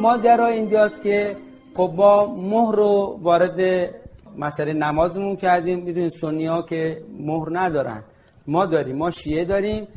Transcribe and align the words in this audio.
ماجرا 0.00 0.46
اینجاست 0.46 1.02
که 1.02 1.36
خب 1.76 1.92
با 1.96 2.34
مهر 2.34 2.74
رو 2.76 3.18
وارد 3.22 3.90
مسئله 4.38 4.72
نمازمون 4.72 5.36
کردیم. 5.36 5.78
می‌دونید 5.78 6.12
سنی 6.12 6.46
ها 6.46 6.62
که 6.62 7.02
مهر 7.18 7.48
ندارن. 7.52 8.02
ما 8.46 8.66
داریم 8.66 8.96
ما 8.96 9.10
شیعه 9.10 9.44
داریم 9.44 9.88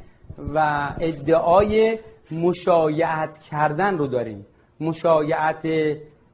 و 0.55 0.89
ادعای 0.99 1.99
مشایعت 2.31 3.29
کردن 3.51 3.97
رو 3.97 4.07
داریم. 4.07 4.45
مشایعت 4.79 5.67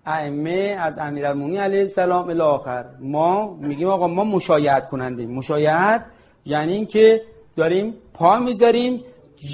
ائمه 0.05 0.77
از 0.79 0.93
امیرالمومنین 0.97 1.59
علیه 1.59 1.79
السلام 1.79 2.29
الی 2.29 2.41
آخر. 2.41 2.85
ما 2.99 3.53
میگیم 3.53 3.87
آقا 3.87 4.07
ما 4.07 4.23
مشایعت 4.23 4.89
کننده 4.89 5.25
مشایعت 5.25 6.05
یعنی 6.45 6.73
اینکه 6.73 7.21
داریم 7.55 7.93
پا 8.13 8.39
می‌ذاریم 8.39 9.03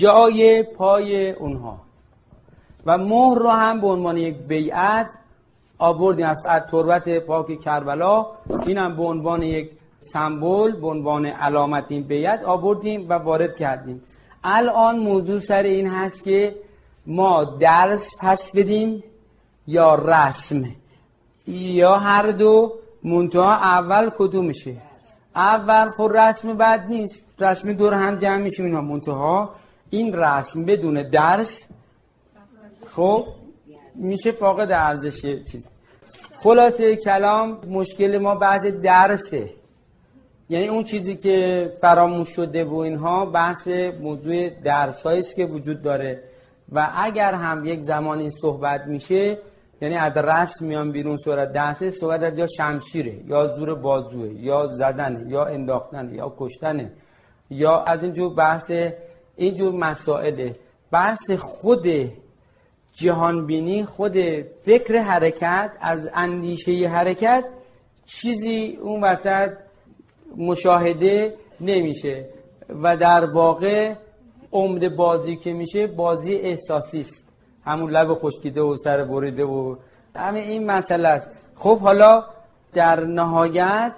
جای 0.01 0.63
پای 0.63 1.31
اونها. 1.31 1.84
و 2.85 2.97
مهر 2.97 3.39
رو 3.39 3.49
هم 3.49 3.81
به 3.81 3.87
عنوان 3.87 4.17
یک 4.17 4.37
بیعت 4.37 5.09
آوردیم 5.77 6.25
از 6.25 6.37
تربت 6.71 7.09
پاک 7.09 7.59
کربلا. 7.59 8.25
این 8.67 8.77
هم 8.77 8.95
به 8.95 9.03
عنوان 9.03 9.43
یک 9.43 9.71
سمبل 9.99 10.71
به 10.81 10.87
عنوان 10.87 11.25
علامت 11.25 11.85
این 11.89 12.03
بیعت 12.03 12.43
آوردیم 12.43 13.09
و 13.09 13.13
وارد 13.13 13.55
کردیم. 13.55 14.01
الان 14.43 14.99
موضوع 14.99 15.39
سر 15.39 15.63
این 15.63 15.87
هست 15.87 16.23
که 16.23 16.55
ما 17.07 17.43
درس 17.43 18.15
پس 18.19 18.51
بدیم 18.55 19.03
یا 19.67 19.95
رسم؟ 19.95 20.63
یا 21.47 21.95
هر 21.95 22.31
دو 22.31 22.73
منتها 23.03 23.53
اول 23.53 24.09
کدوم 24.17 24.45
میشه؟ 24.45 24.75
اول 25.35 25.89
خب 25.89 26.11
رسم 26.15 26.57
بد 26.57 26.85
نیست. 26.89 27.25
رسم 27.39 27.73
دور 27.73 27.93
هم 27.93 28.15
جمع 28.15 28.37
میشیم 28.37 28.65
اینا 28.65 28.81
منتها. 28.81 29.49
این 29.89 30.13
رسم 30.13 30.65
بدون 30.65 31.09
درس 31.09 31.65
خب 32.95 33.25
میشه 33.95 34.31
فاقد 34.31 34.71
ارزش 34.71 35.21
چیز. 35.21 35.69
خلاصه 36.43 36.95
کلام 36.95 37.61
مشکل 37.67 38.17
ما 38.17 38.35
بعد 38.35 38.81
درسه. 38.81 39.49
یعنی 40.49 40.67
اون 40.67 40.83
چیزی 40.83 41.15
که 41.15 41.69
فراموش 41.81 42.29
شده 42.29 42.63
و 42.65 42.75
اینها 42.75 43.25
بحث 43.25 43.67
موضوع 44.01 44.49
درس 44.49 45.35
که 45.35 45.45
وجود 45.45 45.81
داره. 45.81 46.23
و 46.71 46.89
اگر 46.95 47.33
هم 47.33 47.65
یک 47.65 47.81
زمان 47.81 48.19
این 48.19 48.29
صحبت 48.29 48.81
میشه 48.87 49.37
یعنی 49.81 49.95
از 49.95 50.17
رسم 50.17 50.65
میان 50.65 50.91
بیرون 50.91 51.17
صورت 51.17 51.51
درسه 51.51 51.89
صحبت 51.89 52.23
از 52.23 52.37
یا 52.37 52.47
شمشیره 52.57 53.19
یا 53.27 53.47
زور 53.47 53.75
بازوه 53.75 54.29
یا 54.33 54.67
زدنه 54.67 55.31
یا 55.31 55.45
انداختنه 55.45 56.13
یا 56.13 56.35
کشتنه 56.37 56.91
یا 57.49 57.83
از 57.83 58.03
اینجور 58.03 58.33
بحث 58.33 58.71
اینجور 59.35 59.73
مسائله. 59.73 60.55
بحث 60.91 61.31
خود 61.31 61.87
جهانبینی 62.95 63.85
خود 63.85 64.17
فکر 64.65 64.97
حرکت 64.97 65.71
از 65.81 66.09
اندیشه 66.13 66.71
حرکت 66.87 67.45
چیزی 68.05 68.77
اون 68.81 69.03
وسط 69.03 69.49
مشاهده 70.37 71.35
نمیشه 71.61 72.29
و 72.69 72.97
در 72.97 73.25
واقع 73.25 73.93
عمد 74.51 74.95
بازی 74.95 75.35
که 75.35 75.53
میشه 75.53 75.87
بازی 75.87 76.33
احساسی 76.33 76.99
است. 76.99 77.23
همون 77.65 77.91
لب 77.91 78.13
خشکیده 78.13 78.61
و 78.61 78.77
سر 78.77 79.03
بریده 79.03 79.43
و 79.43 79.75
همه 80.15 80.39
این 80.39 80.65
مسئله 80.65 81.07
است. 81.07 81.27
خب 81.55 81.79
حالا 81.79 82.23
در 82.73 83.05
نهایت 83.05 83.93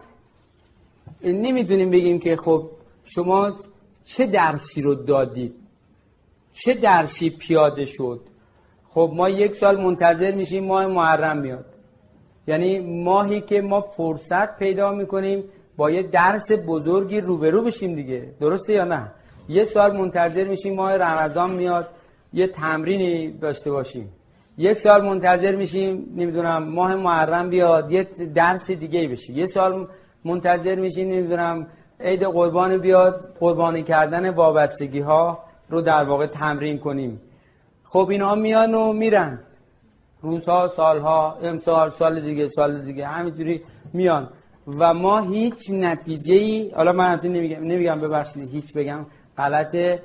نمی‌دونیم 1.24 1.90
بگیم 1.92 2.20
که 2.20 2.36
خب 2.36 2.70
شما 3.04 3.54
چه 4.06 4.26
درسی 4.26 4.82
رو 4.82 4.96
دادید؟ 4.96 5.56
چه 6.54 6.74
درسی 6.74 7.30
پیاده 7.30 7.86
شد؟ 7.86 8.22
خب 8.94 9.12
ما 9.16 9.30
یک 9.30 9.56
سال 9.56 9.82
منتظر 9.82 10.36
میشیم 10.36 10.66
ماه 10.66 10.88
محرم 10.88 11.38
میاد 11.38 11.66
یعنی 12.48 12.80
ماهی 13.04 13.42
که 13.42 13.62
ما 13.62 13.82
فرصت 13.82 14.58
پیدا 14.58 14.92
می‌کنیم 14.92 15.44
با 15.78 15.92
یه 15.92 16.04
درس 16.04 16.52
بزرگی 16.68 17.22
روبرو 17.22 17.64
بشیم 17.64 17.96
دیگه. 17.96 18.34
درسته 18.40 18.74
یا 18.74 18.84
نه؟ 18.84 19.12
یه 19.50 19.64
سال 19.64 19.98
منتظر 19.98 20.48
میشیم 20.48 20.76
ماه 20.76 20.94
رمضان 20.94 21.52
میاد 21.52 21.88
یه 22.34 22.48
تمرینی 22.48 23.32
داشته 23.32 23.72
باشیم. 23.72 24.10
یک 24.58 24.78
سال 24.78 25.06
منتظر 25.06 25.56
میشیم 25.56 26.14
نمی‌دونم 26.16 26.64
ماه 26.64 26.96
محرم 26.96 27.50
بیاد 27.50 27.92
یه 27.92 28.04
درس 28.36 28.72
دیگه 28.72 29.08
بشه 29.08 29.34
یه 29.34 29.46
سال 29.46 29.88
منتظر 30.26 30.76
میشیم 30.76 31.08
نمی‌دونم 31.08 31.68
عید 32.00 32.24
قربان 32.24 32.78
بیاد 32.78 33.36
قربانی 33.40 33.84
کردن 33.84 34.30
وابستگی 34.30 35.00
ها 35.00 35.40
رو 35.70 35.82
در 35.82 36.04
واقع 36.04 36.28
تمرین 36.28 36.78
کنیم. 36.78 37.22
خب 37.90 38.08
اینا 38.10 38.36
میان 38.36 38.74
و 38.76 38.94
میرن. 38.94 39.40
روزها 40.22 40.68
سالها 40.68 41.38
امسال 41.42 41.90
سال 41.90 42.22
دیگه 42.22 42.48
سال 42.48 42.82
دیگه 42.82 43.08
همینجوری 43.08 43.62
میان. 43.94 44.30
و 44.68 44.94
ما 44.94 45.20
هیچ 45.20 45.72
نتیجه 45.72 46.34
ای 46.34 46.72
حالا 46.76 46.92
من 46.92 47.20
نمیگم 47.24 47.64
نمیگم 47.64 48.02
ببخشید 48.02 48.50
هیچ 48.52 48.74
بگم 48.74 49.06
غلطه 49.38 50.02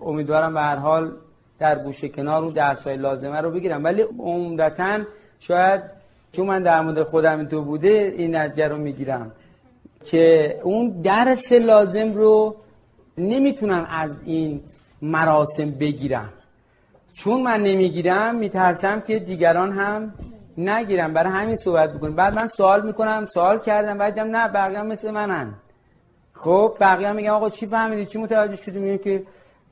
امیدوارم 0.00 0.54
به 0.54 0.60
هر 0.60 0.76
حال 0.76 1.12
در 1.58 1.78
گوشه 1.78 2.08
کنار 2.08 2.42
رو 2.42 2.50
درسای 2.50 2.96
لازمه 2.96 3.40
رو 3.40 3.50
بگیرم. 3.50 3.84
ولی 3.84 4.02
عمدتا 4.18 4.98
شاید 5.40 5.80
چون 6.32 6.46
من 6.46 6.62
در 6.62 6.80
مورد 6.80 7.02
خودم 7.02 7.44
تو 7.44 7.62
بوده 7.62 8.14
این 8.16 8.36
نتیجه 8.36 8.68
رو 8.68 8.76
می‌گیرم 8.76 9.32
که 10.04 10.54
اون 10.62 11.00
درس 11.02 11.52
لازم 11.52 12.12
رو 12.12 12.56
نمی‌تونم 13.18 13.86
از 13.90 14.10
این 14.24 14.60
مراسم 15.02 15.70
بگیرم. 15.70 16.32
چون 17.14 17.42
من 17.42 17.62
نمی‌گیرم 17.62 18.34
میترسم 18.34 19.00
که 19.00 19.18
دیگران 19.18 19.72
هم 19.72 20.14
نگیرم 20.58 21.12
برای 21.12 21.32
همین 21.32 21.56
صحبت 21.56 21.92
بکنم 21.94 22.14
بعد 22.14 22.34
من 22.34 22.48
سوال 22.48 22.86
می‌کنم 22.86 23.26
سوال 23.26 23.58
کردم 23.58 23.98
بعد 23.98 24.20
نه 24.20 24.48
بقیه 24.48 24.78
هم 24.78 24.86
مثل 24.86 25.10
منن. 25.10 25.54
خب 26.32 26.76
بقیه 26.80 27.08
هم 27.08 27.16
میگم 27.16 27.32
آقا 27.32 27.50
چی 27.50 27.66
فهمیدی؟ 27.66 28.06
چی 28.06 28.18
متوجه 28.18 28.56
شدی؟ 28.56 28.78
میگم 28.78 29.04
که 29.04 29.22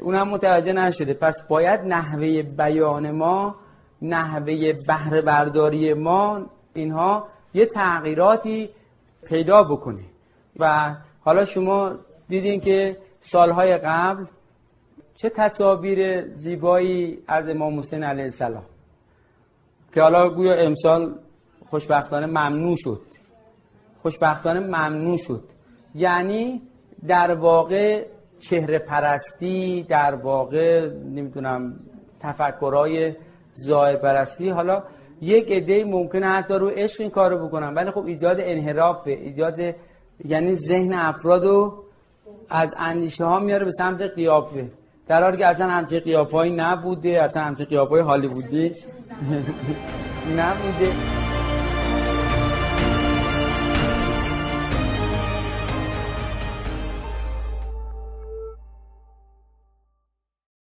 اونم 0.00 0.28
متوجه 0.28 0.72
نشده. 0.72 1.14
پس 1.14 1.40
باید 1.48 1.80
نحوه 1.80 2.42
بیان 2.42 3.10
ما 3.10 3.54
نحوه 4.02 4.72
بهره 4.86 5.22
برداری 5.22 5.94
ما 5.94 6.46
اینها 6.74 7.28
یه 7.54 7.66
تغییراتی 7.66 8.70
پیدا 9.26 9.62
بکنه. 9.62 10.04
و 10.58 10.94
حالا 11.20 11.44
شما 11.44 11.92
دیدین 12.28 12.60
که 12.60 12.96
سالهای 13.20 13.78
قبل 13.78 14.24
چه 15.14 15.28
تصاویر 15.28 16.28
زیبایی 16.28 17.18
از 17.28 17.48
امام 17.48 17.78
حسین 17.78 18.04
علیه 18.04 18.24
السلام 18.24 18.64
که 19.94 20.02
حالا 20.02 20.28
گویا 20.28 20.54
امسال 20.54 21.14
خوشبختانه 21.70 22.26
ممنوع 22.26 22.76
شد. 22.78 23.00
خوشبختانه 24.02 24.60
ممنوع 24.60 25.16
شد. 25.16 25.42
یعنی 25.94 26.62
در 27.08 27.34
واقع 27.34 28.06
چهره 28.40 28.78
پرستی 28.78 29.86
در 29.88 30.14
واقع 30.14 30.88
نمی‌دونم 30.90 31.80
تفکرهای 32.20 33.14
زای 33.52 33.96
پرستی 33.96 34.48
حالا 34.48 34.82
یک 35.20 35.52
عده 35.52 35.84
ممکنه 35.84 36.26
حتی 36.26 36.54
رو 36.54 36.68
عشق 36.68 37.00
این 37.00 37.10
کارو 37.10 37.48
بکنن 37.48 37.74
ولی 37.74 37.90
خب 37.90 38.04
ایجاد 38.04 38.36
انحرافه 38.40 39.10
ایجاد 39.10 39.74
یعنی 40.24 40.54
ذهن 40.54 40.92
افرادو 40.92 41.84
از 42.50 42.70
اندیشه 42.76 43.24
ها 43.24 43.38
میاره 43.38 43.64
به 43.64 43.72
سمت 43.72 44.00
قیافه. 44.00 44.70
در 45.08 45.22
حالی 45.22 45.36
که 45.36 45.46
اصلا 45.46 45.70
همچه 45.70 46.00
قیافهایی 46.00 46.52
نبوده 46.52 47.22
اصلا 47.22 47.42
همچه 47.42 47.64
قیافه 47.64 48.02
هالیوودی 48.02 48.68
نبوده. 50.38 51.21